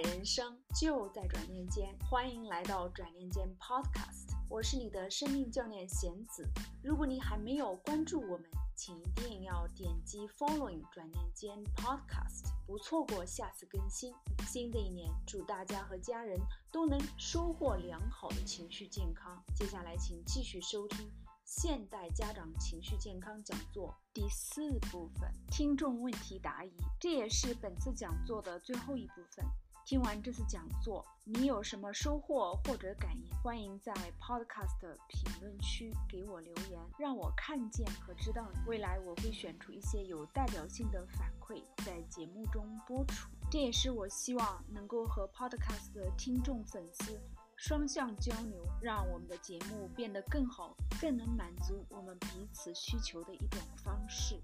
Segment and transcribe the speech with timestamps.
[0.00, 6.48] 人生就在转念间，欢迎来到转念间 Podcast，我是你的生命教练贤子。
[6.82, 8.44] 如果你还没有关注我们，
[8.74, 14.14] 请一定要点击 Following 转念间 Podcast，不错过下次更新。
[14.46, 16.38] 新的一年，祝大家和家人
[16.70, 19.42] 都能收获良好的情绪健康。
[19.54, 21.10] 接下来，请继续收听。
[21.44, 29.44] 现代家长情绪健康讲座第四部分：听众问题答疑，这也是本次讲座的最后一部分。
[29.84, 33.36] 听完这次讲座，你有什么收获或者感言？
[33.42, 38.60] 欢迎在 Podcast 评论区给我留言，让我看见和知道你。
[38.66, 43.28] 未来我会选出一些有代表性的反馈，在节目中播出。
[43.50, 47.20] 这也是我希望能够和 Podcast 的听众粉丝。
[47.56, 54.40] 双向交流，让我们的节目变得更好，更能满足我们彼此需求的一种方式。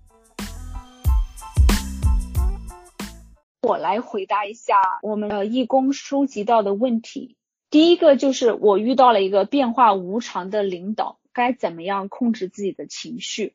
[3.60, 7.36] 我来回答一下我们的义工收集到的问题。
[7.70, 13.54] 第一个就是我遇到了一个变化无常的领导，该怎么样控制自己的情绪？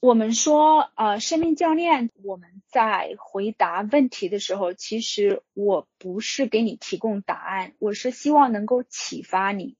[0.00, 9.76] 我们说，呃，生命教练，我们在回答问题的时候，其实我不是给你提供答案，我是希望能够启发你。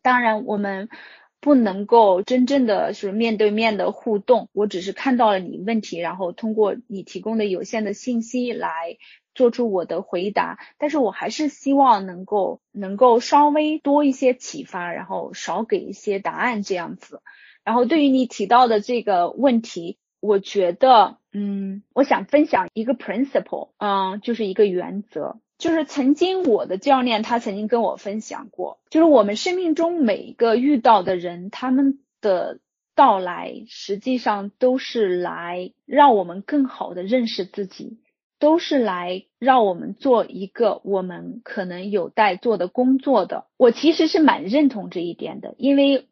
[0.00, 0.88] 当然，我们
[1.40, 8.96] 不能够真正的是面对面的互动，我只是看到了你问题，然后通过你提供的有限的信息来
[9.34, 10.58] 做出我的回答。
[10.78, 17.20] 但是我还是希望能够能够稍微多一些启发，然后少给一些答案这样子。
[17.62, 32.58] 然后对于你提到的这个问题，我觉得，嗯，我想分享一个 principle，嗯，就是一个原则，就是曾经我的教练他曾经跟我分享过，就是我们生命中每一个遇到的人，他们的
[32.94, 37.98] 到来实际上都是来让我们更好的认识自己，
[38.38, 43.46] 都是来让我们做一个我们可能有待做的工作的。
[43.56, 46.06] 我其实是蛮认同这一点的，因为。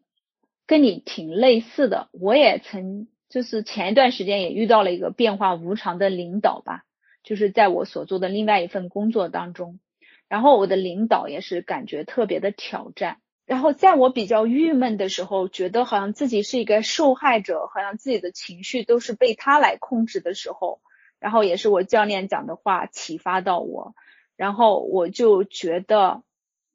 [0.66, 6.84] 跟你挺类似的，我也曾就是前一段时间也遇到了一个变化无常的领导吧，
[7.22, 9.80] 就是在我所做的另外一份工作当中，
[10.28, 20.80] 然后我的领导也是感觉特别的挑战，然后在我比较郁闷的时候，觉得好像自己是一个受害者，好像自己的情绪都是被他来控制的时候，
[21.18, 23.94] 然后也是我教练讲的话启发到我，
[24.36, 26.22] 然后我就觉得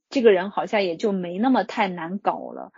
[0.09, 2.71] 这个人好像也就没那么太难搞了。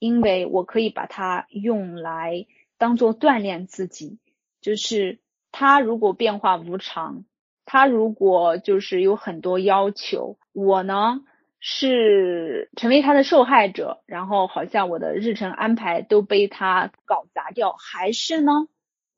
[0.00, 2.46] 因为我可以把它用来
[2.78, 4.18] 当做锻炼自己，
[4.60, 5.18] 就是
[5.50, 7.24] 他如果变化无常，
[7.64, 11.22] 他如果就是有很多要求，我呢
[11.58, 18.52] 是成为他的受害者，然后好像我的日程安排都被他搞砸掉，还是呢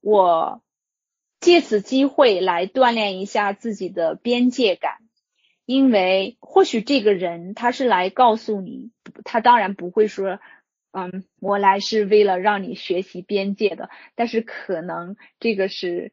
[0.00, 0.62] 我
[1.38, 4.94] 借此机会来锻炼一下自己的边界感，
[5.66, 8.90] 因为或许这个人他是来告诉你，
[9.24, 10.38] 他当然不会说。
[10.92, 16.12] 嗯，我来是为了让你学习边界的，但是可能这个是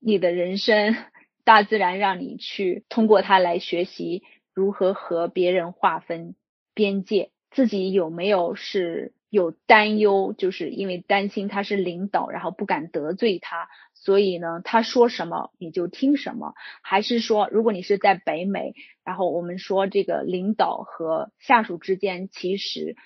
[0.00, 0.96] 你的人生，
[1.44, 4.22] 大自然让你去通过它来学习
[4.54, 6.34] 如何和别人划分
[6.72, 18.72] 边界，自己有没有是有担忧，就是因为担心他是领导，然后不敢得罪他，所以呢，他说什么你就听什么，还是说如果你是在北美，
[19.04, 22.96] 然后我们说这个领导和下属之间其实。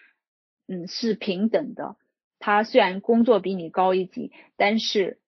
[0.73, 1.97] 嗯，是平等的。
[2.39, 5.19] 他虽然工作比你高一级，但是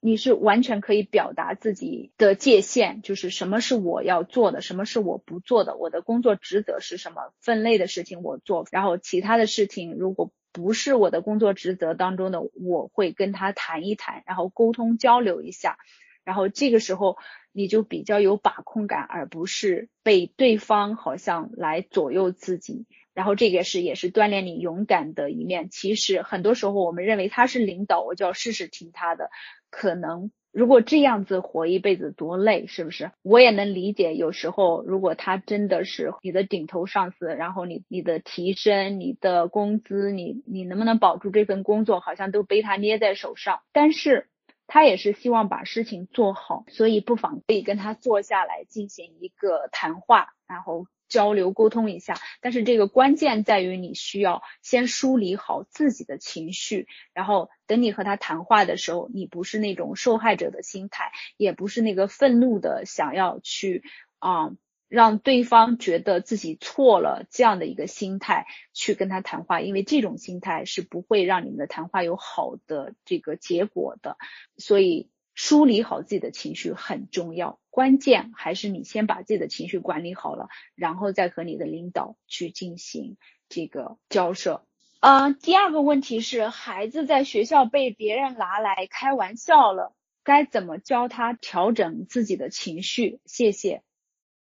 [0.00, 15.78] 你是完全可以表达自己的界限，就是什么是我要做的，什么是我不做的，我的工作职责是什么，分类的事情我做，然后其他的事情如果不是我的工作职责当中的，我会跟他谈一谈，然后沟通交流一下，
[16.24, 17.16] 然后这个时候
[17.50, 22.86] 你就比较有把控感，而不是被对方好像来左右自己。
[23.14, 25.68] 然后这个是也是锻炼你勇敢的一面。
[25.70, 29.30] 其实很多时候我们认为他是领导，我就要事事听他的。
[29.70, 33.10] 可能如果这样子活一辈子多累，是不是？
[33.22, 34.14] 我也能理解。
[34.14, 43.60] 有时候如果他真的是你的顶头上司，然后你你的提升、你的工资、你你能不能保住这份工作，好像都被他捏在手上。
[43.72, 44.28] 但是
[44.66, 50.86] 他也是希望把事情做好，所以不妨可以跟他坐下来进行一个谈话，然后。
[51.12, 63.84] 交流沟通一下，但是这个关键在于你需要先梳理好自己的情绪，然后等你和他谈话的时候，你不是那种受害者的心态，也不是那个愤怒的想要去
[64.20, 64.52] 啊
[64.88, 74.16] 让对方觉得自己错了这样的一个心态去跟他谈话，因为这种心态是不会让你们的谈话有好的这个结果的。
[74.56, 83.16] 所以梳理好自己的情绪很重要，关键还是你先把自己的情绪管理好了，然后再和你的领导去进行
[83.48, 84.66] 这个交涉。
[85.00, 93.20] 呃，第二个问题是，孩子在学校被别人拿来开玩笑了，该怎么教他调整自己的情绪？
[93.24, 93.82] 谢谢。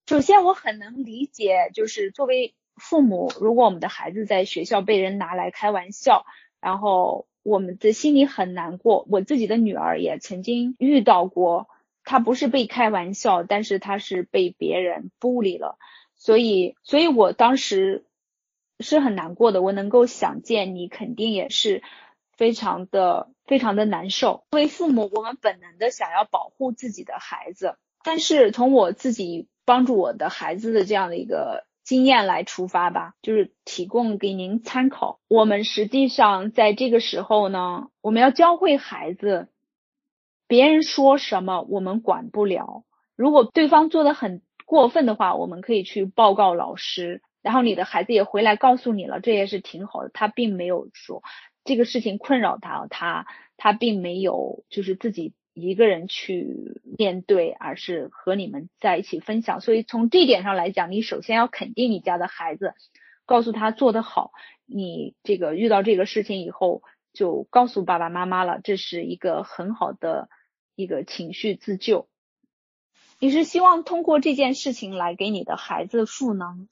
[0.06, 6.24] 首先，我很能理解，就是作为父母，如果我们的孩子在学校被人拿来开玩笑，
[6.60, 7.28] 然后。
[7.48, 11.66] 我们的心里很难过，我自己的女儿也曾经遇到过，
[12.04, 15.78] 她不是被开玩笑，但是她是被别人孤立了，
[16.14, 18.04] 所以，所以我当时
[18.80, 19.62] 是很难过的。
[19.62, 21.82] 我能够想见你肯定也是
[22.36, 24.44] 非常的非常的难受。
[24.50, 31.67] 作为父母，我们本能的想要保护自己的孩子，但是从我自己帮助我的孩子的这样的一个。
[31.88, 35.20] 经验来出发吧，就是提供给您参考。
[35.26, 39.48] 我们实际上在这个时候呢，我们要教会孩子，
[40.46, 42.84] 别人说什么我们管不了。
[43.16, 47.22] 如果对方做的很过分的话，我们可以去报告老师。
[47.40, 50.10] 然后你的孩子也回来告诉你了，这也是挺好的。
[50.12, 51.22] 他并没有说
[51.64, 53.26] 这个事情困扰他，他
[53.56, 55.32] 他并没有就是自己。
[55.60, 59.60] 一个人去面对，而是和你们在一起分享。
[59.60, 62.74] 所以从这点上来讲，你首先要肯定你家的孩子，
[63.26, 64.32] 告诉他做得好。
[64.66, 66.82] 你这个遇到这个事情以后，
[67.12, 70.28] 就告诉爸爸妈妈了，这是一个很好的
[70.74, 72.08] 一个情绪自救。
[73.18, 76.68] 你是希望通过这件事情来给你的孩子赋能，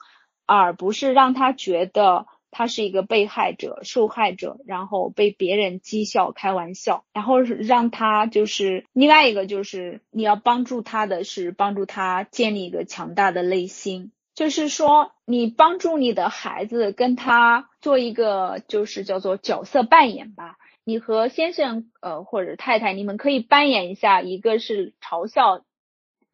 [0.47, 2.27] 而不是让他觉得。
[2.51, 25.65] 他是一个被害者、受害者，然后被别人讥笑、开玩笑，然后让他就是另外一个就是你要帮助他的是帮助他建立一个强大的内心，就是说你帮助你的孩子跟他做一个就是叫做角色扮演吧，你和先生呃或者太太你们可以扮演一下，一个是嘲笑、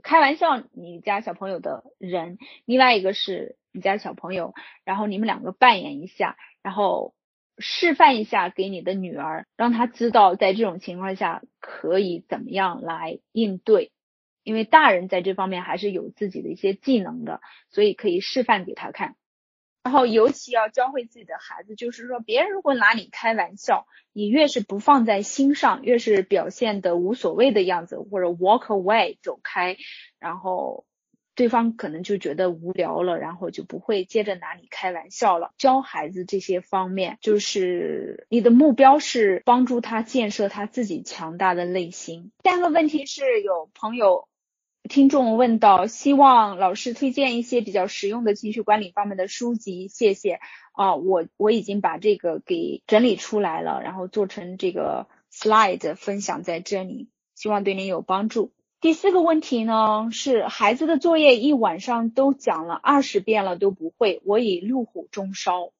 [0.03, 3.56] 开玩笑你家小朋友的人，另外一个是。
[3.73, 4.55] 你家小朋友，
[4.85, 7.15] 然后你们两个扮演一下，然后
[7.59, 13.91] 示范一下给你的女儿，让她知道在这种情况下可以怎么样来应对。
[14.45, 17.41] 因为大人在这方面还是有自己的一些技能的，
[17.71, 19.17] 所以可以示范给他看。
[19.85, 29.77] 然后尤其要教会自己的孩子，就是说别人如果拿你开玩笑，你越是不放在心上，越是表现的无所谓的样子，或者 walk away 走开，
[30.19, 30.85] 然后。
[31.34, 35.52] 对方可能就觉得无聊了，然后就不会接着拿你开玩笑了。
[35.56, 42.32] 教孩子这些方面，就是你的目标是帮助他建设他自己强大的内心。
[42.43, 44.29] 第三个问题是有朋友
[44.88, 50.38] 听众问到，希望老师推荐一些比较实用的情绪管理方面的书籍，谢谢。
[50.73, 58.52] 啊，我我已经把这个给整理出来了，然后做成这个 slide 分享在这里，希望对您有帮助。
[58.82, 65.73] 第四个问题呢，是孩子的作业一晚上都讲了二十遍了都不会，我已怒火中烧，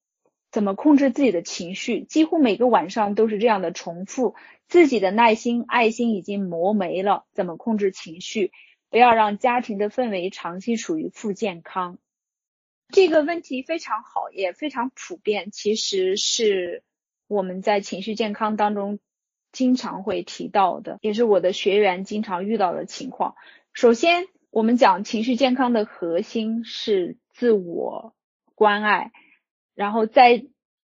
[0.52, 2.02] 怎么控制自己的情绪？
[2.02, 4.37] 几乎每个晚上都是这样的重复，
[4.69, 8.52] 自己的耐心、爱心已经磨没了，怎么控制情绪？
[8.88, 11.98] 不要让家庭的氛围长期处于负健康。
[12.87, 16.84] 这个问题非常好，也非常普遍，其实是
[17.26, 19.00] 我们在情绪健康当中。
[19.52, 23.36] 经常会提到的，也是我的学员经常遇到的情况。
[23.72, 28.15] 首先，我们讲情绪健康的核心是自我
[28.55, 29.12] 关爱，
[29.74, 30.46] 然后在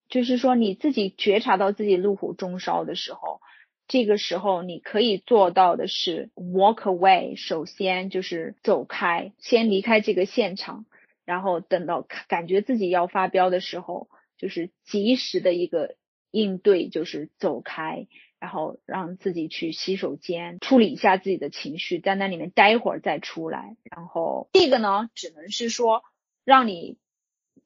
[0.07, 3.41] 就是说你自己觉察到自己怒火中烧的时候，
[3.87, 10.85] 这个时候你可以做到的是 walk away，首先就是走开，先离开这个现场，
[11.25, 15.95] 然后等到感觉自己要发飙的时候，就是及时的一个
[16.31, 18.07] 应对，就是走开。
[18.43, 23.77] 然后让自己去洗手间处理一下自己的情绪，在那里面待一会儿再出来。
[23.83, 26.03] 然后这个呢，只能是说
[26.43, 26.97] 让你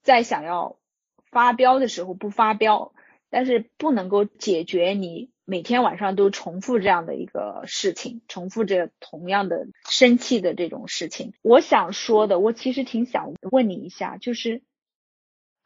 [0.03, 0.77] 在想要
[1.31, 2.93] 发飙的时候不发飙，
[3.31, 11.33] 但是不能够解决你每天晚上都重复这样的一个事情，重复着同样的生气的这种事情。
[11.41, 14.61] 我想说的，我其实挺想问你一下，就是。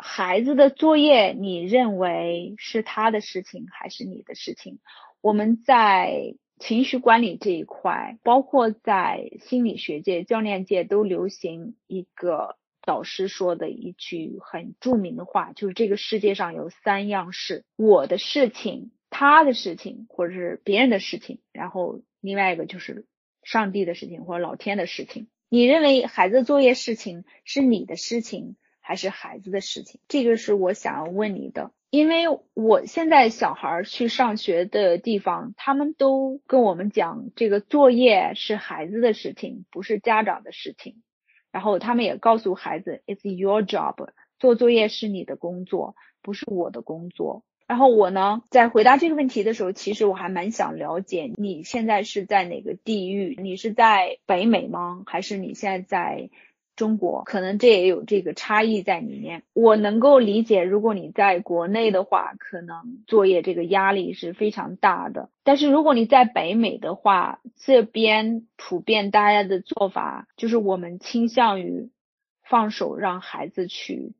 [0.03, 4.79] 孩子的作业，你认为是他的事情还是你的事情？
[5.22, 23.05] 我们在情绪管理这一块，包括在心理学界、教练界都流行一个导师说的一句很著名的话，就是这个世界上有三样事：我的事情、他的事情，或者是别人的事情，然后另外一个就是
[23.43, 25.27] 上帝的事情或者老天的事情。
[25.48, 28.55] 你认为孩子作业事情是你的事情？
[28.81, 30.01] 还是孩子的事情？
[30.07, 31.71] 这个是我想要问你的。
[31.89, 32.23] 因为
[32.53, 41.03] 我现在小孩去上学的地方，他们都跟我们讲，这个作业是孩子的事情，不是家长的事情。
[41.51, 44.07] 然后他们也告诉孩子，It's your job，
[44.39, 47.43] 做作业是你的工作，不是我的工作。
[47.67, 53.35] 然后我呢，在回答这个问题的时候，其实我还蛮想了解你现在是在哪个地域？
[53.38, 55.03] 你是在北美吗？
[55.07, 56.29] 还是你现在在？
[56.75, 65.30] 中国可能这也有这个差异在里面，我能够理解，如果你在国内的话，可能作业这个压力是非常大的。
[65.44, 71.90] 但是如果你在北美的话，这边普遍大家的做法就是我们倾向于
[72.44, 74.13] 放手让孩子去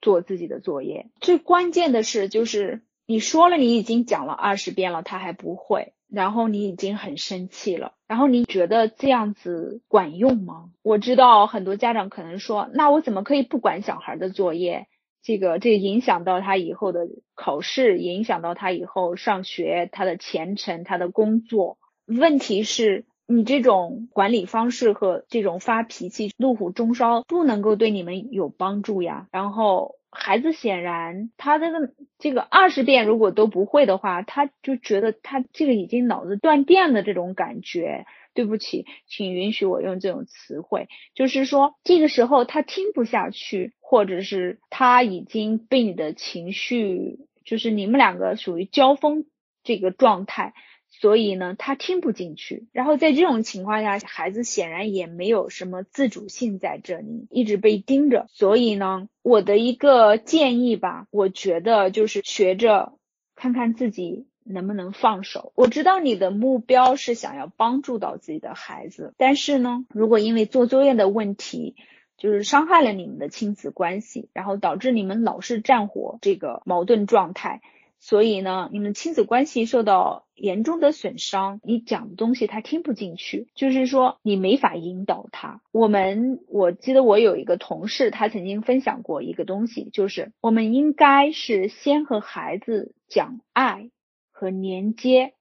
[0.00, 1.10] 做自己的作业。
[1.20, 5.92] 最关键的是，就是你说了你已经讲了二十遍了，他还不会。
[6.10, 10.70] 然后你已经很生气了，然后你觉得这样子管用吗？
[10.82, 14.86] 我知道很多家长可能说，那我怎么可以不管小孩的作业？
[15.22, 21.78] 这个这影响到他以后的考试，影响到他以后上学，他的前程，他的工作。
[22.06, 29.28] 问题是，你这种管理方式和这种发脾气、怒火中烧，不能够对你们有帮助呀。
[29.30, 29.99] 然后。
[30.10, 38.06] 孩子显然他这个这个二十遍如果都不会的话，他就觉得他这个已经脑子断电的这种感觉。
[38.32, 49.26] 对不起，请允许我用这种词汇，就是说这个时候他听不下去，或者是他已经被你的情绪，就是你们两个属于交锋
[49.64, 50.54] 这个状态。
[50.90, 52.66] 所以呢，他听不进去。
[52.72, 58.26] 然后在这种情况下，孩子显然也没有什么自主性在这里，一直被盯着。
[58.28, 62.92] 所以呢，我的一个建议吧，我觉得就是学着
[63.34, 65.52] 看看自己能不能放手。
[65.54, 71.76] 我知道你的目标是想要帮助到自己的孩子，但是呢，如果因为做作业的问题，
[72.18, 77.62] 就是伤害了你们的亲子关系，然后导致你们老是战火这个矛盾状态。
[78.02, 85.60] 所以呢，你们亲子关系受到严重的损伤，你讲的东西他听不进去，就是说你没法引导他。
[85.70, 93.90] 我们我记得我有一个同事，他曾经分享过一个东西，就是我们应该是先和孩子讲爱
[94.32, 95.34] 和连接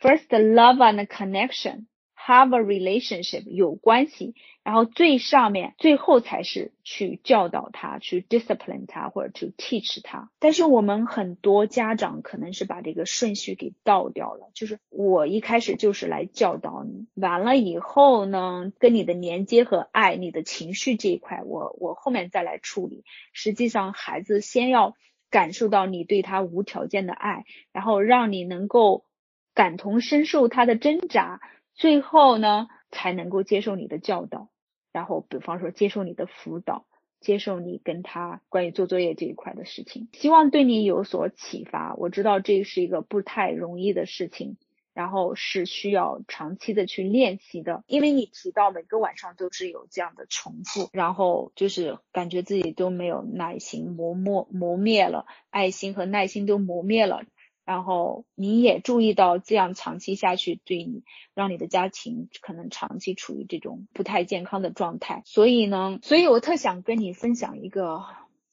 [0.00, 1.86] ，first love and connection。
[2.30, 10.30] Have a relationship 有关系，然后最上面最后才是去教导他，去 discipline 他或者去 teach 他。
[10.38, 23.02] 但是我们很多家长可能是把这个顺序给倒掉了，就是我一开始就是来教导你，完了以后呢，跟你的连接和爱，你的情绪这一块，我我后面再来处理。
[23.32, 24.94] 实际上，孩子先要
[25.30, 29.04] 感受到你对他无条件的爱，然后让你能够
[29.52, 31.40] 感同身受他的挣扎。
[31.80, 34.50] 最后呢，才能够接受你的教导，
[34.92, 36.84] 然后比方说接受你的辅导，
[37.20, 41.94] 接受你跟他关于做作业这一块的事情，希望对你有所启发。
[41.94, 44.58] 我知道这是一个不太容易的事情，
[44.92, 57.22] 然后是需要长期的去练习的，因为你提到每个晚上都是有这样的重复，然后就是感觉自己都没有耐心，磨磨磨灭了爱心和耐心都磨灭了。
[57.64, 61.02] 然后你也注意到，这样长期下去，对你
[61.34, 65.22] 让你的家庭可能长期处于这种不太健康的状态。
[65.24, 68.04] 所以呢，所以我特想跟你分享一个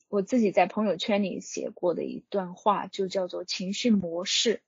[0.09, 4.61] 我自己在朋友圈里写过的一段话，就叫做情绪模式。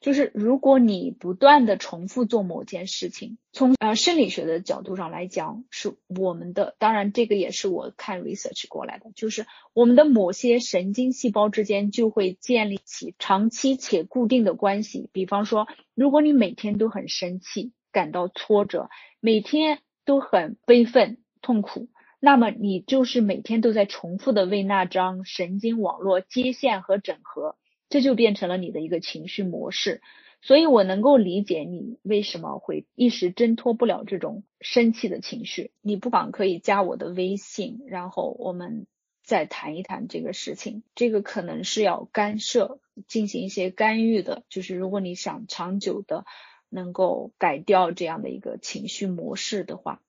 [0.00, 15.08] 就是如果你不断的重复做某件事情，从呃生理学的角度上来讲，是我们的，当然这个也是我看 research 过来的，就是我们的某些神经细胞之间就会建立起长期且固定的关系。
[15.12, 18.88] 比方说，如果你每天都很生气、感到挫折，
[19.20, 21.88] 每天都很悲愤、痛苦，
[22.20, 27.56] 那么你就是每天都在重复的为那张神经网络接线和整合。
[27.90, 30.00] 这就变成了你的一个情绪模式，
[30.40, 35.72] 所以我能够理解你为什么会一时挣脱不了这种生气的情绪。
[35.82, 38.86] 你不妨可以加我的微信，然后我们
[39.24, 40.84] 再谈一谈这个事情。
[40.94, 44.44] 这个可能是要干涉，进行一些干预的。
[44.48, 46.24] 就是如果你想长久的
[46.68, 50.00] 能够改掉这样的一个情绪模式的话，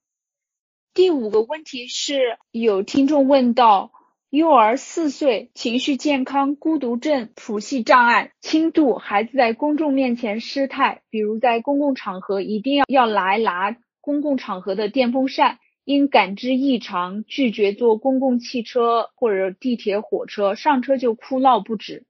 [0.94, 3.90] 第五个问题是有听众问到。
[4.32, 22.06] 幼儿四岁，情绪健康，孤独症谱系障碍轻度，孩子在公众面前失态，比如在公共场合一定要要来拿公共场合的电风扇，因感知异常拒绝坐公共汽车或者地铁、火车，上车就哭闹不止。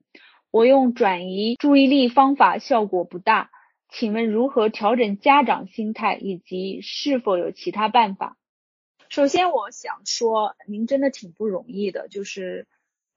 [0.52, 3.50] 我用转移注意力方法效果不大，
[3.91, 8.37] 请问如何调整家长心态，以及是否有其他办法？
[9.12, 12.66] 首先我想说，您真的挺不容易的，就是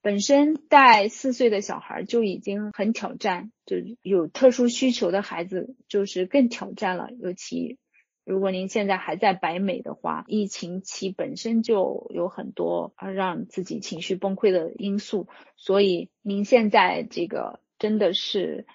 [0.02, 7.78] 本身带四岁的小孩就已经很挑战，就有特殊需求的孩子就是更挑战了，尤其。
[8.26, 18.66] 如果您现在还在白美的话，疫情期本身就有很多让自己情绪崩溃的因素，所以您现在这个真的是。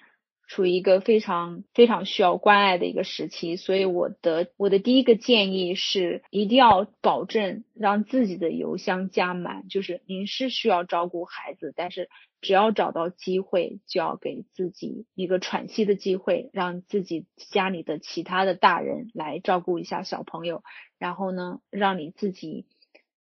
[0.52, 9.66] 处于一个非常非常需要关爱的一个时期，所以我的我的第一个建议是，一定要保证让自己的油箱加满。
[9.68, 12.10] 就是您是需要照顾孩子，但是
[12.42, 20.62] 只要找到机会，就要给自己一个喘息的机会，让自己家里的其他的大人来照顾一下小朋友，
[20.98, 22.66] 然后呢，让你自己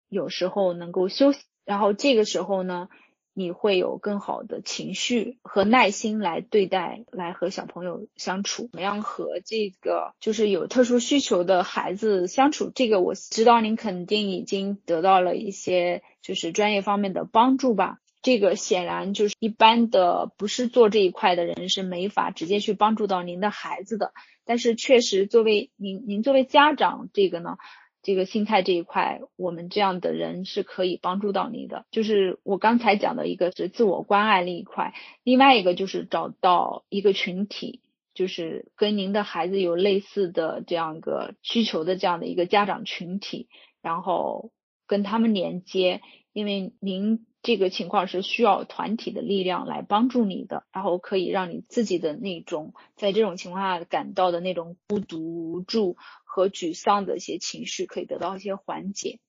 [0.10, 2.90] 有时候能够休息，然后这个时候呢。
[3.34, 8.64] 你会有更好的情绪和耐心来对待，来和小朋友相处。
[8.64, 12.72] 怎么样和这个就是有特殊需求的孩子相处？
[12.74, 17.98] 这个我知道您肯定已经得到了一些就是专业方面的帮助吧。
[18.22, 24.14] 这个显然就是一般的不是做这一块的人是没法直接去帮助到您的孩子的。
[24.46, 27.58] 但是确实作为您，您作为家长，这个呢？
[28.04, 31.86] 这个心态这一块，我们这样的人是可以帮助到你的。
[31.92, 34.94] 就是我刚才讲的一个是自我关爱那一块，
[35.24, 37.82] 另外一个就是找到一个群体，
[38.14, 43.48] 就是跟您的孩子有类似的这样一个需求的这样的一个家长群体，
[43.82, 44.52] 然后
[44.88, 46.02] 跟他们连接，
[46.34, 47.26] 因为您。
[47.44, 55.98] 这个情况是需要团体的力量来帮助你的，然后可以让你自己的那种在这种情况下感到的那种孤独、无助
[56.34, 59.20] 和沮丧的一些情绪可以得到一些缓解。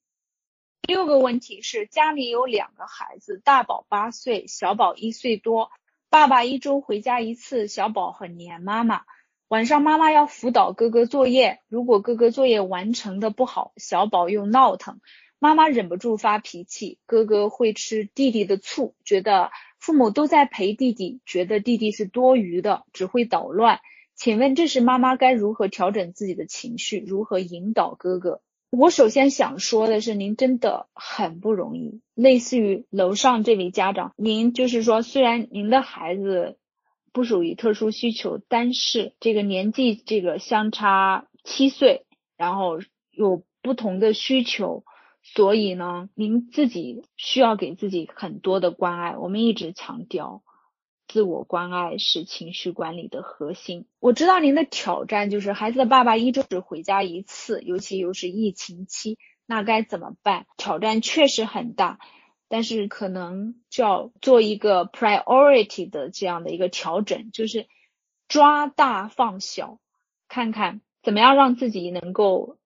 [0.83, 5.73] 第六个问题是家里有两个孩子，大宝八岁，小宝一岁多，
[6.11, 9.03] 爸爸一周回家一次，小宝很黏妈妈，
[9.49, 15.01] 晚上妈妈要辅导哥哥作业，如果哥哥作业完成的不好，小宝又闹腾。
[15.41, 23.81] 妈妈忍不住发脾气，哥哥会吃弟弟的醋，觉得父母都在陪弟弟，觉得弟弟是多余的，只会捣乱。
[24.23, 28.41] 请问这时妈妈该如何调整自己的情绪，如何引导哥哥？
[28.71, 32.03] 我首先想说的是，您真的很不容易。
[32.15, 36.57] 类似于楼上这位家长，您就是说，虽然您的孩子
[37.13, 42.79] 不属于特殊需求，但是这个年纪这个相差七岁，然后
[43.11, 44.85] 有不同的需求。
[45.25, 49.17] 所以呢，您自己需要给自己很多的关爱。
[49.17, 50.45] 我们一直强调，
[51.13, 53.85] 自我关爱是情绪管理的核心。
[54.01, 60.47] 我知道您的挑战就是孩子的爸爸一周只回家一次，尤其又是疫情期，那该怎么办？
[60.57, 61.99] 挑战确实很大，
[62.49, 67.67] 但是可能就要做一个 priority 的这样的一个调整，就是
[68.27, 69.79] 抓大放小，
[70.29, 72.57] 看看怎么样让自己能够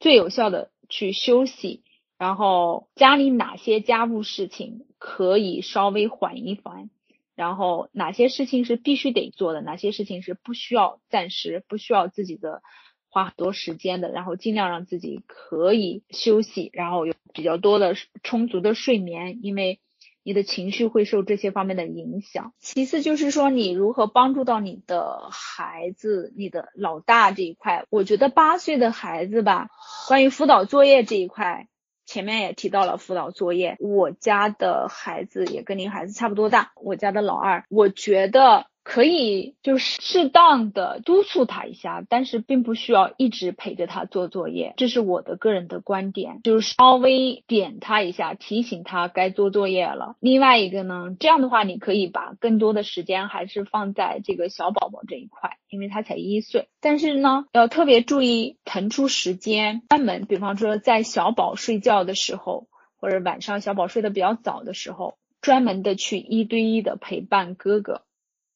[0.00, 1.84] 最有效的去休息。
[2.18, 6.90] 然后家里哪些家务事情可以稍微缓一缓，
[7.34, 12.62] 然后哪些事情是必须得做的，哪些事情是不需要暂时不需要自己的
[13.08, 19.80] 花很多时间的，然后尽量让自己可以休息，然后有比较多的充足的睡眠，因为
[20.22, 22.54] 你的情绪会受这些方面的影响。
[22.58, 29.68] 其次就是说你如何帮助到你的孩子，你的老大这一块，我觉得八岁的孩子吧，
[30.08, 31.68] 关于辅导作业这一块。
[32.06, 38.66] 前面也提到了辅导作业，我家的孩子也跟您孩子差不多大，我家的老二，我觉得。
[38.84, 50.16] 可以就是适当的督促他一下，但是并不需要一直陪着他做作业，这是我的个人的观点，就是稍微点他一下，提醒他该做作业了。
[50.20, 56.68] 另外一个呢，这样的话你可以把更多的时间还是放在这个小宝宝这一块，因为他才一岁。
[56.80, 62.68] 但是呢，要特别注意腾出时间，专门，比方说在小宝睡觉的时候，
[63.00, 68.02] 或者晚上小宝睡得比较早的时候，专门的去一对一的陪伴哥哥。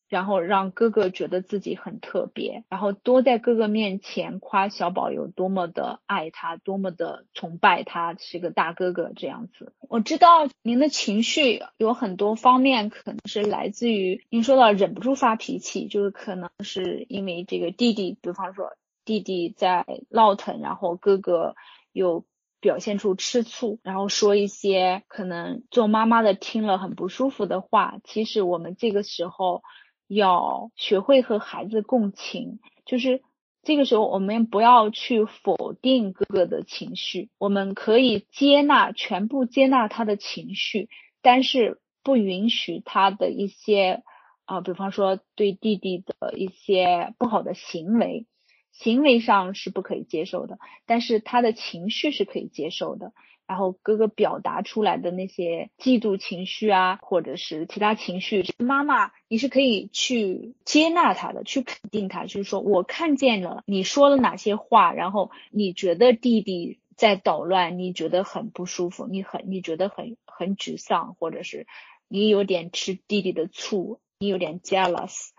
[0.08, 9.74] 然后让哥哥觉得自己很特别，然后多在哥哥面前夸小宝有多么的爱他，多么的崇拜他，是个大哥哥这样子。
[9.88, 18.72] 我知道您的情绪有很多方面，可能是来自于您说到忍不住发脾气，就是可能是因为这个弟弟，比方说
[19.04, 21.54] 弟弟在闹腾，然后哥哥
[21.92, 22.24] 有
[22.60, 27.98] 表现出吃醋，然后说一些可能做妈妈的听了很不舒服的话。
[28.04, 29.62] 其实我们这个时候。
[30.08, 33.22] 要学会和孩子共情，就是
[33.62, 40.88] 这个时候我们不要去否定哥哥的情绪，我们可以接纳全部接纳他的情绪，
[41.22, 44.02] 但是不允许他的一些
[44.46, 48.26] 啊，比方说对弟弟的一些不好的行为。
[48.70, 53.12] 行为上是不可以接受的，但是他的情绪是可以接受的。
[53.48, 71.66] 然后哥哥表达出来的那些嫉妒情绪啊，或者是其他情绪，妈妈你是可以去接纳他的，去肯定他，就是说我看见了你说了哪些话，然后你觉得弟弟在捣乱，你觉得很不舒服，你很你觉得很很沮丧，或者是
[72.06, 75.30] 你有点吃弟弟的醋，你有点 jealous，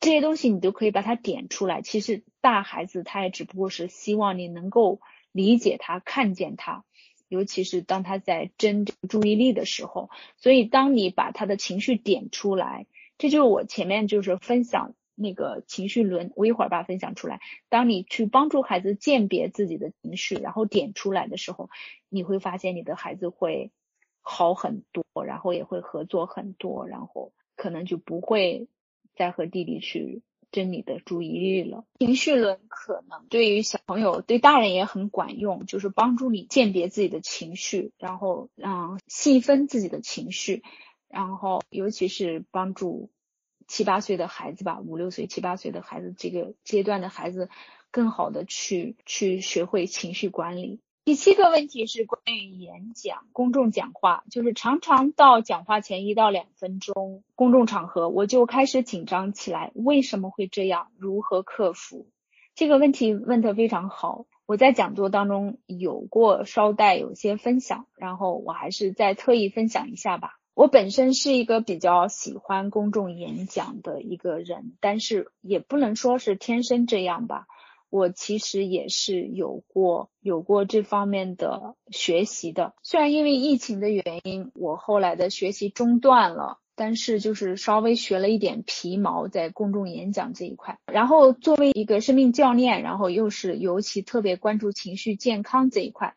[0.00, 1.82] 这些东西你都可以把它点出来。
[1.82, 5.00] 其实大孩子他也只不过是希望你能够
[5.32, 6.84] 理解他，看见他。
[7.28, 12.86] 尤其是当他在争注意力的时候，所以当你把他的情绪点出来，
[13.18, 17.40] 这就是我前面就是分享那个情绪轮，我一会儿把它分享出来。
[17.68, 21.70] 当你去帮助孩子鉴别自己的情绪，然后点出来的时候，
[22.08, 23.72] 你会发现你的孩子会
[24.20, 28.68] 好很多，然后也会合作很多，然后可能就不会
[29.14, 30.22] 再和弟弟去。
[30.50, 31.84] 对你的注意力了。
[31.98, 40.62] 情绪轮可能对于小朋友，对大人也很管用，就是帮助你鉴别自己的情绪，然后让细分自己的情绪，
[41.08, 43.10] 然后尤其是帮助
[43.66, 47.48] 七八岁的孩子吧，五六岁、七八岁的孩子这个阶段的孩子，
[47.90, 50.80] 更好的去去学会情绪管理。
[51.06, 59.70] 第七个问题是关于演讲、公众讲话，就是常常到讲话前一到两分钟，公众场合我就开始紧张起来。
[59.76, 60.88] 为什么会这样？
[60.98, 62.08] 如何克服？
[62.56, 64.26] 这个问题问得非常好。
[64.46, 70.40] 我在讲座当中有过稍带有些分享，然后我还是再特意分享一下吧。
[70.54, 77.46] 我本身是一个比较喜欢公众演讲的一个人，但是也不能说是天生这样吧。
[77.90, 90.78] 我其实也是有过有过这方面的学习的，虽然因为疫情的原因，我后来的学习中断了，但是就是稍微学了一点皮毛在公众演讲这一块。
[90.86, 96.14] 然后作为一个生命教练，然后又是尤其特别关注情绪健康这一块。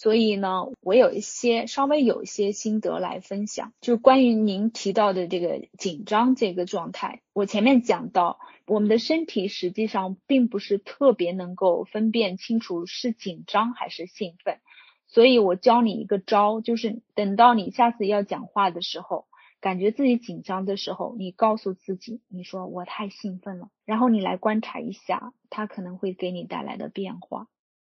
[0.00, 7.20] 所以呢，我有一些稍微有一些心得来分享，就是关于您提到的这个紧张这个状态。
[7.32, 14.60] 我前面讲到，我们的身体实际上并不是特别能够分辨清楚是紧张还是兴奋。
[15.08, 19.26] 所以我教你一个招，就是等到你下次要讲话的时候，
[19.60, 27.48] 感觉自己紧张的时候，你告诉自己，你说我太兴奋了，然后你来观察一下，它可能会给你带来的变化，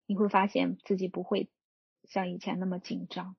[0.07, 1.49] 你会发现自己不会。
[2.09, 3.35] 像以前那么紧张，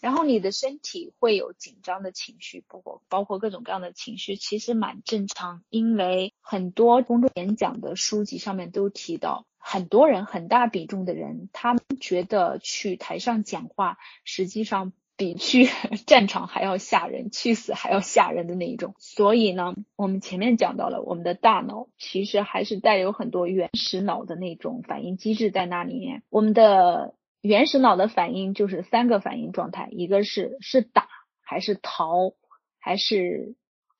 [0.00, 5.62] 然后你的身体会有紧张的情绪，包括包括各种各样的情绪，其实蛮正常。
[5.70, 15.66] 因为很多公众演讲的书籍上面都提到，很多人很大比重的人，他们觉得去台上讲话，实际上比去
[16.06, 18.94] 战场还要吓人，去死还要吓人的那一种。
[18.98, 27.14] 所以呢，我们前面讲到了，我们的大脑其实还是带有很多原始脑的那种反应机制在那里面，我们的。
[27.40, 31.08] 原始脑的反应就是三个反应状态，一个是是打
[31.42, 32.34] 还是逃
[32.78, 33.54] 还是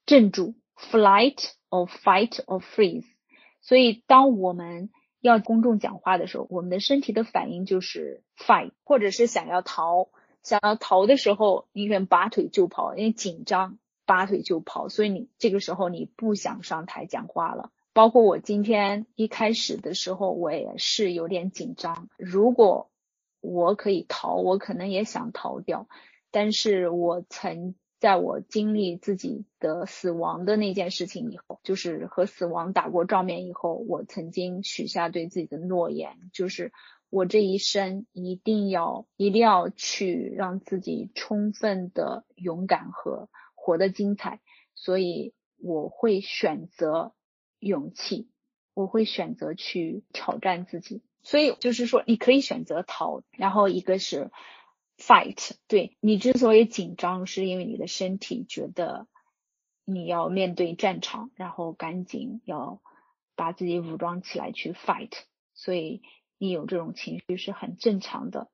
[0.04, 3.06] 镇住，flight or fight or freeze。
[3.60, 10.08] 所以当我们要公众讲话的时候，我们的身体的反应就是 fight，或者是想要逃。
[10.42, 17.72] 想要逃的时候，你可能拔腿就跑，因为紧张拔腿就跑，所以你这个时候你不想上台讲话了。
[17.92, 22.08] 包括我今天一开始的时候，我也是有点紧张。
[22.16, 22.92] 如果
[23.46, 25.88] 我可以逃，我可能也想逃掉，
[26.30, 36.72] 但是我曾在我经历自己的死亡的那件事情以后，就是和死亡打过照面以后，我曾经许下对自己的诺言，就是
[37.08, 44.40] 我这一生一定要一定要去让自己充分的勇敢和活得精彩，
[44.74, 47.14] 所以我会选择
[47.58, 48.28] 勇气，
[48.74, 51.02] 我会选择去挑战自己。
[51.26, 54.30] 所以就是说，你可以选择逃，然后一个是
[54.96, 55.56] fight。
[55.66, 59.08] 对你之所以紧张，是因为你的身体觉得
[59.84, 62.80] 你要面对战场，然后赶紧要
[63.34, 65.10] 把自己武装起来去 fight。
[65.52, 66.00] 所以
[66.38, 68.48] 你有这种情绪是很正常的。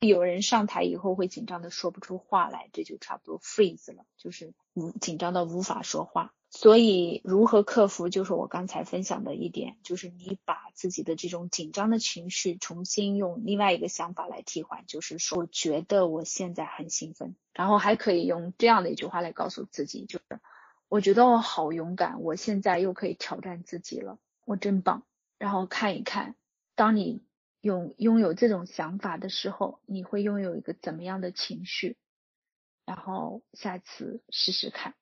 [0.00, 6.34] 有人上台以后会紧张的说不出话来，这就差不多 freeze 了，就是无紧张到无法说话。
[6.48, 20.40] 所以，如何克服，就是我刚才分享的一点，就是你把自己的这种紧张的情绪，重新用另外一个想法来替换，就是说，我觉得我现在很兴奋，然后还可以用这样的一句话来告诉自己，就是
[20.88, 25.02] 我觉得我好勇敢，我现在又可以挑战自己了，我真棒。
[25.38, 26.36] 然后看一看，
[26.74, 27.22] 当你
[27.60, 31.98] 拥拥有这种想法的时候，你会拥有一个怎么样的情绪？
[32.86, 34.94] 然后下次试试看。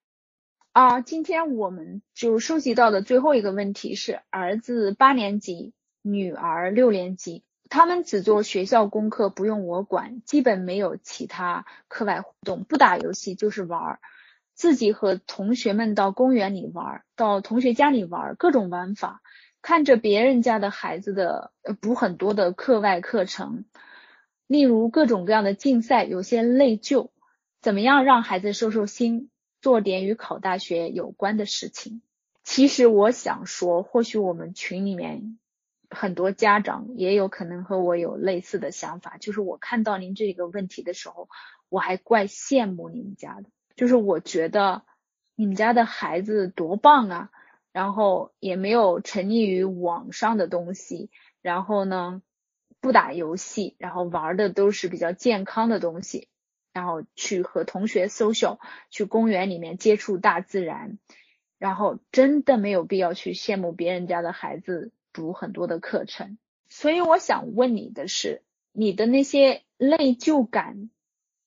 [0.75, 14.01] 啊，今天我们就收集到的最后一个问题是：儿子八年级，女儿六年级，他们只做学校功课，不用我管，基本没有其他课外活动，不打游戏就是玩儿，
[14.53, 19.23] 自己和同学们到公园里玩，到同学家里玩，各种玩法。
[19.63, 23.65] 看着别人家的孩子的补很多的课外课程，
[24.49, 27.11] 例如各种各样的竞赛，有些内疚。
[27.63, 29.31] 怎么样让孩子收收心？
[29.65, 32.03] 做点与考大学有关的事情。
[32.43, 35.39] 其实我想说，或许我们群里面
[35.89, 39.17] 很多家长也有可能和我有类似的想法。
[39.17, 41.31] 就是我看到您这个问题的时候，
[41.71, 43.49] 我还怪羡慕你们家的。
[43.75, 44.83] 就是我觉得
[45.35, 47.31] 你们家的孩子多棒啊，
[47.73, 51.09] 然后也没有沉溺于网上的东西，
[51.41, 52.21] 然后呢
[52.81, 56.29] 不打游戏，然后玩的都是比较健康的东西。
[56.75, 58.59] 然后去和同学 social，
[58.91, 60.99] 去公园里面接触大自然，
[61.57, 66.37] 然后真的没有必要去羡慕别人家的孩子读很多的课程。
[66.69, 70.91] 所以我想问你的是，你的那些内疚感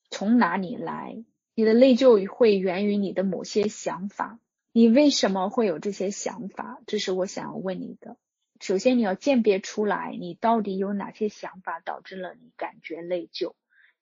[0.09, 1.25] 从哪里来？
[1.55, 4.39] 你的内疚会源于你的某些想法，
[4.71, 6.79] 你为什么会有这些想法？
[6.87, 8.15] 这是我想要问你的。
[8.61, 13.55] 首先你要鉴别出来，你到底有哪些想法导致了你感觉内疚。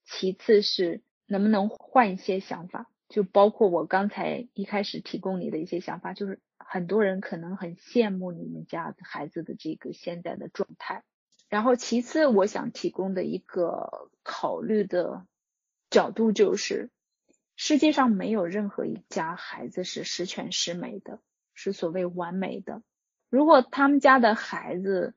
[0.04, 1.02] 其次是。
[1.28, 2.90] 能不能换一些想法？
[3.08, 11.04] 就包括我刚才一开始提供你的一些想法，就是很多人可能很羡慕你们家孩子的这个现在的状态。
[11.48, 15.28] 然后其次，我想提供的一个考虑的
[15.92, 16.90] 角度就是，
[17.56, 21.20] 世界上没有任何一家孩子是十全十美的，
[21.54, 22.82] 是所谓完美的。
[23.30, 25.14] 如果他们家的孩子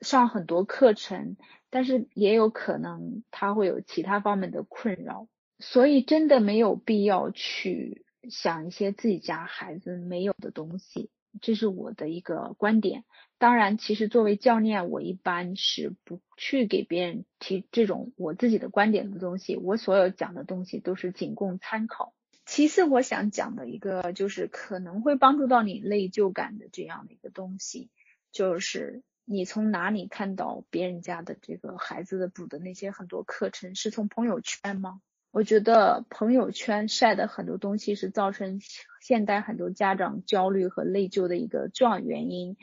[0.00, 1.36] 上很多课程，
[1.74, 5.26] 但是也有可能他会有其他方面的困扰，
[5.58, 11.10] 所以真的没有必要去想一些自己家孩子没有的东西，
[11.40, 13.02] 这是我的一个观点。
[13.38, 22.14] 当然，其实作为教练，我一般是不去给别人提这种我自己的观点的东西，我所有讲的东西都是仅供参考。
[22.46, 27.90] 其次，我想讲的一个就是可能会帮助到你内疚感的这样的一个东西，
[28.30, 29.02] 就是。
[29.24, 33.74] 你从哪里看到别人家的这个孩子的补的那些很多课程？
[33.74, 35.00] 是从朋友圈吗？
[35.30, 38.60] 我觉得朋友圈晒的很多东西是造成
[39.00, 42.56] 现代很多家长焦虑和内疚的一个重要原因。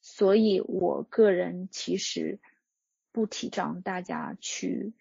[0.00, 2.40] 所以我个人其实
[3.12, 4.94] 不提倡大家去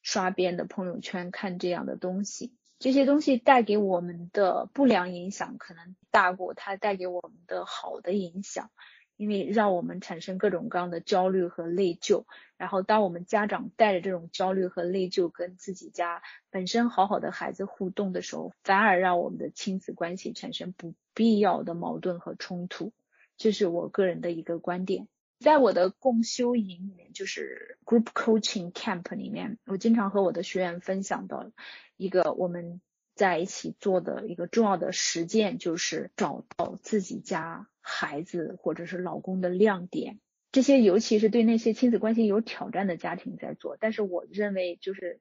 [0.00, 2.54] 刷别人的朋友圈看这样的东西。
[2.78, 8.70] 这些东西带给我们的不良影响可能大过它带给我们的好的影响。
[9.16, 12.24] 因为让我们产生各种各样的焦虑和内疚，
[12.56, 22.92] 然后当我们家长带着这种焦虑和内疚跟自己家本身好好的孩子互动的时候，反而让我们的亲子关系产生不必要的矛盾和冲突。
[23.36, 25.08] 这是我个人的一个观点。
[25.40, 31.50] 在我的共修营里面，就是 group coaching camp 里面，我经常和我的学员分享到
[31.96, 32.80] 一个我们。
[33.16, 40.18] 在一起做的一个重要的实践，就是找到自己家孩子或者是老公的亮点。
[40.50, 43.76] 这些尤其是对那些亲子关系有挑战的家庭在做。
[43.78, 45.20] 但是我认为，就是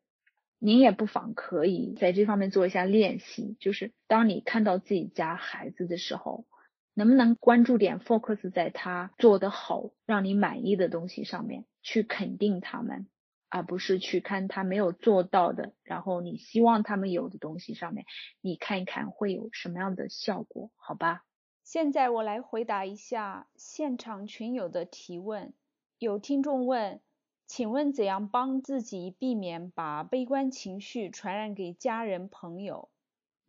[0.59, 3.57] 您也不妨可以在这方面做一下练习。
[3.59, 6.45] 就是当你看到自己家孩子的时候，
[6.93, 13.07] 能不能关注点 focus 在他做得好、让你满意的东西上面，去肯定他们。
[13.49, 18.05] 而不是去看他没有做到的，然后你希望他们有的东西上面，
[18.41, 20.71] 你看一看会有什么样的效果？
[20.75, 21.23] 好吧。
[21.73, 25.53] 现在我来回答一下现场群友的提问。
[25.97, 26.99] 有听众问，
[27.47, 32.89] 请问怎样帮自己避免把悲观情绪传染给家人朋友？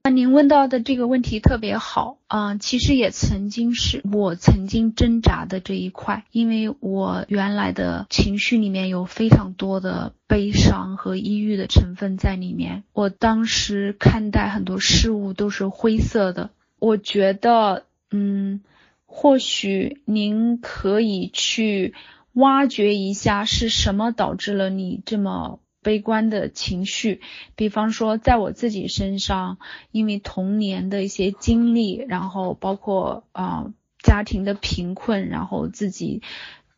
[0.04, 16.48] 那您问到的这个问题特别好啊，其实也曾经是我曾经挣扎的这一块，因为我原来的情绪里面有非常多的悲伤和抑郁的成分在里面，我当时看待很多事物都是灰色的。
[16.78, 18.62] 我觉得，嗯，
[19.06, 21.94] 或许您可以去
[22.32, 25.60] 挖掘一下是什么导致了你这么。
[25.84, 27.20] 悲观的情绪，
[27.56, 29.58] 比方说在我自己身上，
[29.90, 33.66] 因为童年的一些经历，然后包括啊
[34.02, 36.22] 家庭的贫困，然后自己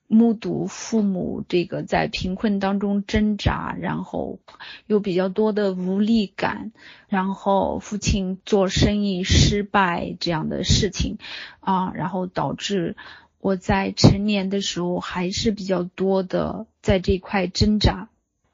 [0.08, 4.38] 目睹父母这个在贫困当中挣扎，然后
[4.86, 6.72] 有比较多的无力感，
[7.08, 11.18] 然后父亲做生意失败这样的事情
[11.60, 12.96] 啊，然后导致
[13.40, 18.08] 我在成年的时候还是比较多的在这块挣扎。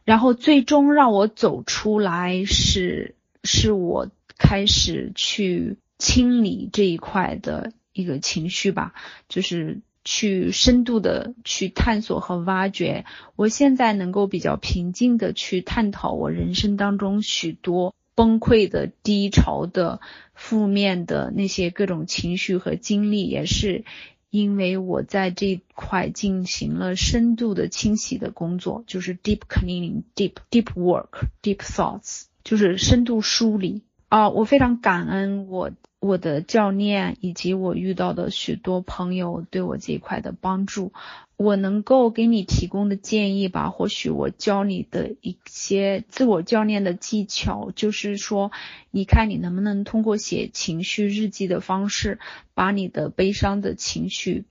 [0.04, 8.94] 然后最终让我走出来是，是我开始去清理这一块的一个情绪吧，
[9.28, 13.04] 就是去深度的去探索和挖掘。
[13.36, 20.00] 我现在能够比较平静的去探讨我人生当中许多崩溃的、低潮的、
[20.34, 23.84] 负面的那些各种情绪和经历，也是
[24.30, 34.28] 因为我在这块进行了深度的清洗的工作，就是 deep cleaning、deep deep work、deep thoughts，就是深度梳理啊。
[34.30, 35.70] 我非常感恩我。
[36.02, 40.92] 我的教练以及我遇到的许多朋友对我这一块的帮助，
[41.36, 48.50] 我能够给你提供的建议吧，或许我教你的一些自我教练的技巧，就是说，
[48.90, 52.18] 你看你能不能通过写情绪日记的方式，
[52.52, 54.44] 把你的悲伤的情绪，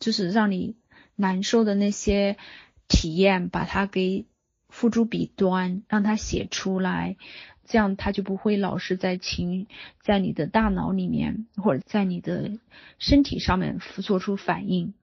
[0.00, 0.74] 就是让你
[1.16, 2.38] 难受的那些
[2.88, 4.24] 体验，把它给
[4.70, 7.16] 付诸笔端，让它写出来。
[7.66, 9.66] 这样他就不会老是在情，
[10.00, 12.52] 在你的大脑里面或者在你的
[12.98, 14.94] 身体上面做出反应。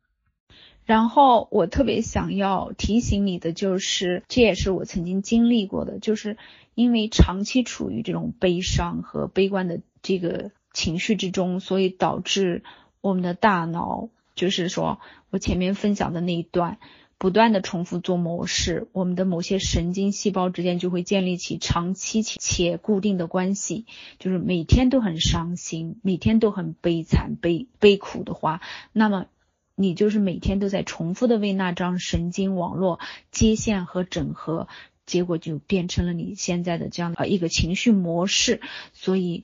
[0.86, 6.38] 然后我特别想要提醒你的就是，这也是我曾经经历过的，就是
[6.74, 12.64] 因为长期处于这种悲伤和悲观的这个情绪之中，所以导致
[13.00, 16.80] 我们的大脑，就是说我前面分享的那一段。
[17.22, 23.86] 不断的重复做模式，我们的某些神经细胞之间就会建立起长期且固定的关系，
[24.18, 28.60] 就是每天都很伤心，每天都很悲惨、悲悲苦的话，
[28.92, 29.28] 那么
[29.76, 34.68] 你就是每天都在重复的为那张神经网络接线和整合，
[35.06, 38.62] 结果就变成了你现在的这样的一个情绪模式。
[38.94, 39.44] 所以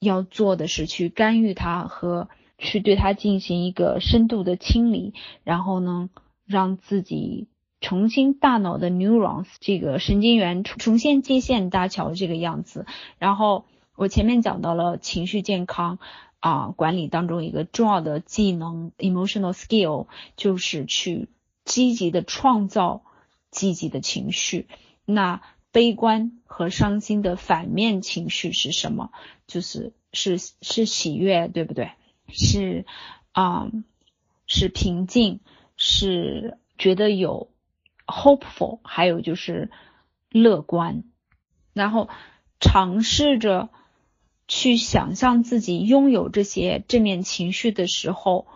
[0.00, 6.10] 要做的是去干预它和去对它进行一个深度的清理，然后呢？
[6.46, 7.48] 让自己
[7.80, 12.86] 重新大脑的 neurons 这个神经元重重现接线搭桥这个样子。
[13.18, 13.64] 然后
[13.96, 15.98] 我前面讲到了情绪健康
[16.40, 21.28] 啊管理当中一个重要的技能 emotional skill 就是去
[21.64, 23.02] 积极的创造
[23.50, 24.68] 积极的情绪。
[25.04, 29.10] 那悲观和伤心的反面情绪是什么？
[29.46, 31.92] 就是是是喜悦，对不对？
[32.28, 32.84] 是
[33.32, 33.70] 啊，
[34.46, 35.40] 是平静。
[35.84, 37.50] 是觉得有
[38.06, 39.68] hopeful，还有就是
[40.30, 41.02] 乐观，
[41.72, 42.08] 然后
[42.60, 43.68] 尝试着
[44.46, 48.46] 去想象自己拥有这些正面情绪的时候，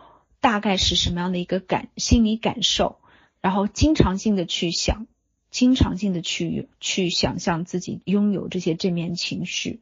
[0.41, 3.01] 大概是什么样的一个感心理感受，
[3.41, 5.09] 然后经常性的去想，
[5.51, 9.81] 经常性的去去想象自己拥有这些正面情绪。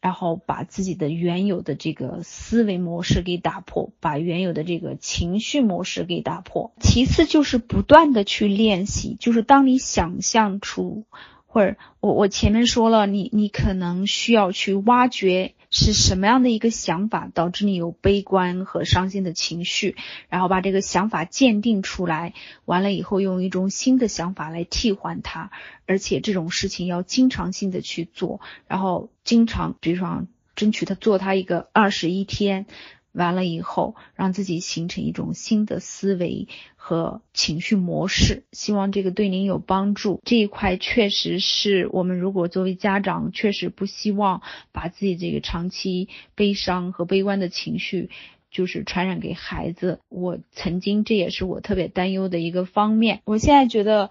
[0.00, 6.72] 然后把自己的原有的这个思维模式给打破，把原有的这个情绪模式给打破。
[6.80, 11.04] 其次就是不断的去练习，就是当你想象出，
[11.48, 15.54] 或者我我前面说了，你你可能需要去挖掘。
[15.70, 19.96] 是什么样的一个想法导致你有悲观和伤心的情绪？
[20.30, 22.32] 然后把这个想法鉴定出来，
[22.64, 25.50] 完了以后用一种新的想法来替换它，
[25.84, 32.64] 而且这种事情要经常性的去做，然后经常，比如说争取他做他一个二十一天。
[33.12, 40.20] 完了以后，让自己形成一种新的思维和情绪模式，希望这个对您有帮助。
[40.24, 44.42] 这一块确实是我们如果作为家长，确实不希望
[44.72, 48.10] 把自己这个长期悲伤和悲观的情绪，
[48.50, 50.00] 就是传染给孩子。
[50.08, 53.22] 我曾经这也是我特别担忧的一个方面。
[53.24, 54.10] 我现在觉得。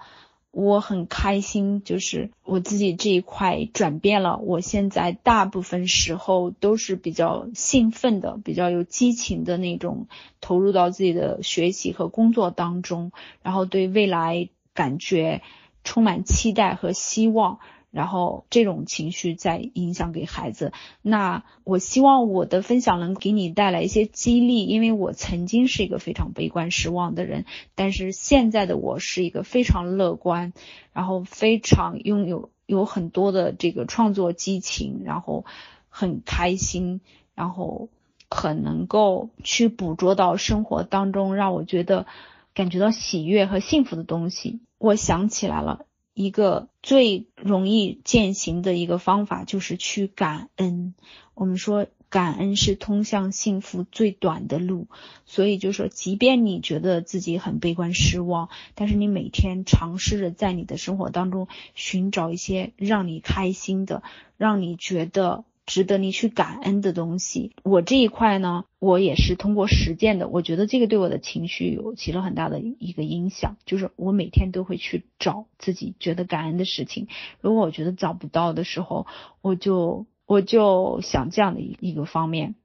[0.52, 4.38] 我很开心，就是我自己这一块转变了。
[4.38, 10.08] 我现在大部分时候都是比较兴奋的，比较有激情的那种，
[10.42, 13.12] 投入到自己的学习和工作当中，
[13.44, 15.44] 然后对未来感觉
[15.84, 17.60] 充满期待和希望。
[17.98, 30.54] 然后这种情绪在影响给孩子，那我希望我的分享能给你带来一些激励，因为我曾经是一个非常悲观失望的人，但是现在的我是一个非常乐观，
[30.94, 35.44] 然后非常拥有有很多的这个创作激情，然后
[35.90, 37.02] 很开心，
[37.34, 37.90] 然后
[38.30, 42.06] 很能够去捕捉到生活当中让我觉得
[42.54, 44.60] 感觉到喜悦和幸福的东西。
[44.78, 45.88] 我想起来了。
[46.20, 50.96] 一个最容易践行的一个方法就是去感恩。
[51.36, 54.88] 我们说感恩是通向幸福最短的路，
[55.28, 64.02] 所以就说，即便你觉得自己很悲观失望，但是你每天尝试着在你的生活当中寻找一些让你开心的，
[64.38, 65.46] 让你觉得。
[65.68, 70.30] 值得你去感恩的东西，我这一块呢，我也是通过实践的。
[70.30, 77.10] 我觉得这个对我的情绪有起了很大的一个影响，就是我每天都会去找自己觉得感恩的事情。
[77.42, 79.06] 如果我觉得找不到的时候，
[79.42, 82.56] 我就我就想这样的一个方面。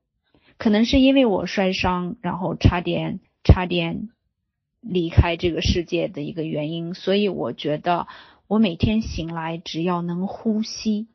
[0.57, 4.11] 可能是因为我摔伤，然后差点差点
[4.81, 8.07] 离开这个世界的一个原因，所以我觉得
[8.47, 11.09] 我每天醒来只要能呼吸，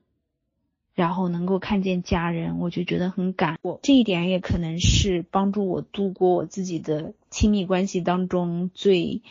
[0.98, 3.60] 然后能够看见家人，我就觉得很感。
[3.62, 9.22] 我这一点也可能是帮助我度过我自己的亲密关系当中最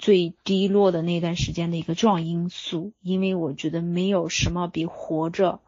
[0.00, 5.60] 最低落的那段时间的一个重要因素，因为我觉得没有什么比活着。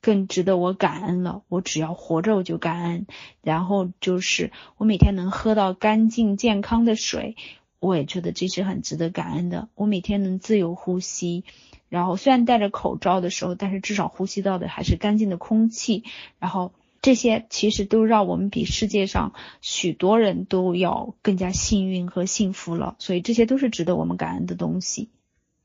[0.00, 1.44] 更值得我感恩了。
[1.46, 3.06] 我只要活着，我就感恩。
[3.40, 7.36] 然后就是我每天能喝到干净健康的水，
[7.78, 9.68] 我也觉得这是很值得感恩的。
[9.76, 11.44] 我每天能自由呼吸，
[11.92, 16.04] 然后虽然戴着口罩的时候，但是至少呼吸到的还是干净的空气。
[16.38, 16.72] 然后
[17.02, 22.96] 这些其实都让我们比世界上许多人都要更加幸运和幸福了。
[22.98, 25.10] 所以这些都是值得我们感恩的东西。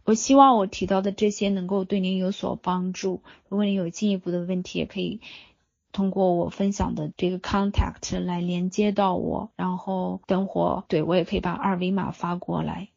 [0.03, 3.21] 我希望我提到的这些能够对您有所帮助。
[3.47, 5.21] 如果您有进一步的问题，也可以
[5.93, 12.89] 通过我分享的这个 contact 来连接到我，然后等会对我也可以把二维码发过来。